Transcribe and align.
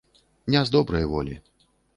Не 0.55 0.63
з 0.69 0.75
добрай 0.77 1.05
волі. 1.13 1.39